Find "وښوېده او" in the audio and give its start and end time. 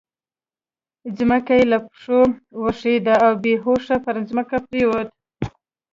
2.63-3.31